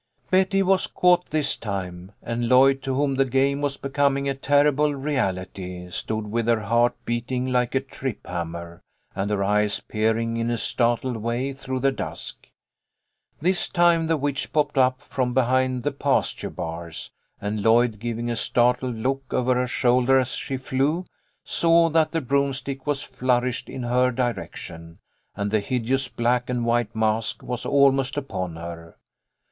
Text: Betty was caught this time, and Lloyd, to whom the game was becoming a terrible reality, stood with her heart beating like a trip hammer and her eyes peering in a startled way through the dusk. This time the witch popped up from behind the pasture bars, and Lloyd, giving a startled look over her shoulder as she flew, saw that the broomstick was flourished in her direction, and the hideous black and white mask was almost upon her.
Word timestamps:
Betty 0.31 0.63
was 0.63 0.87
caught 0.87 1.29
this 1.29 1.55
time, 1.55 2.13
and 2.23 2.49
Lloyd, 2.49 2.81
to 2.81 2.95
whom 2.95 3.13
the 3.13 3.23
game 3.23 3.61
was 3.61 3.77
becoming 3.77 4.27
a 4.27 4.33
terrible 4.33 4.95
reality, 4.95 5.91
stood 5.91 6.31
with 6.31 6.47
her 6.47 6.61
heart 6.61 6.95
beating 7.05 7.45
like 7.45 7.75
a 7.75 7.79
trip 7.81 8.25
hammer 8.25 8.81
and 9.15 9.29
her 9.29 9.43
eyes 9.43 9.79
peering 9.81 10.37
in 10.37 10.49
a 10.49 10.57
startled 10.57 11.17
way 11.17 11.53
through 11.53 11.81
the 11.81 11.91
dusk. 11.91 12.47
This 13.41 13.69
time 13.69 14.07
the 14.07 14.17
witch 14.17 14.51
popped 14.51 14.75
up 14.75 15.01
from 15.03 15.35
behind 15.35 15.83
the 15.83 15.91
pasture 15.91 16.49
bars, 16.49 17.11
and 17.39 17.61
Lloyd, 17.61 17.99
giving 17.99 18.27
a 18.31 18.35
startled 18.35 18.95
look 18.95 19.21
over 19.29 19.53
her 19.53 19.67
shoulder 19.67 20.17
as 20.17 20.31
she 20.31 20.57
flew, 20.57 21.05
saw 21.43 21.89
that 21.89 22.11
the 22.11 22.21
broomstick 22.21 22.87
was 22.87 23.03
flourished 23.03 23.69
in 23.69 23.83
her 23.83 24.09
direction, 24.09 24.97
and 25.35 25.51
the 25.51 25.59
hideous 25.59 26.07
black 26.07 26.49
and 26.49 26.65
white 26.65 26.95
mask 26.95 27.43
was 27.43 27.67
almost 27.67 28.17
upon 28.17 28.55
her. 28.55 28.97